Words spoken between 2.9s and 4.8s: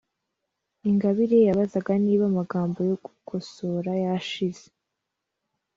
gukosora yashize